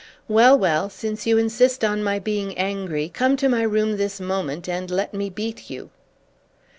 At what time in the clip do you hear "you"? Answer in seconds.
1.27-1.37, 5.69-5.91